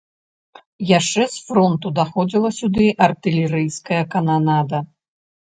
[0.99, 4.83] Яшчэ з фронту даходзіла сюды артылерыйская кананада.